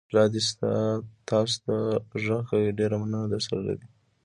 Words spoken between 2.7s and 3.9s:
ډېره مینه درسره لري!